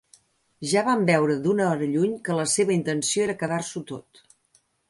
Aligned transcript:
Ja 0.71 0.81
vam 0.87 1.03
veure 1.09 1.35
d'una 1.43 1.67
hora 1.73 1.91
lluny 1.93 2.17
que 2.29 2.39
la 2.39 2.49
seva 2.57 2.75
intenció 2.79 3.29
era 3.29 3.39
quedar-s'ho 3.45 3.87
tot. 3.93 4.27